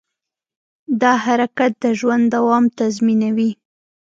[1.01, 3.51] دا حرکت د ژوند دوام تضمینوي.